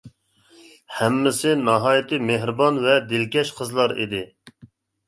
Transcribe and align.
ھەممىسى 0.99 1.53
ناھايىتى 1.67 2.19
مېھرىبان 2.31 2.83
ۋە 2.89 2.97
دىلكەش 3.13 3.57
قىزلار 3.63 3.97
ئىدى. 4.01 4.27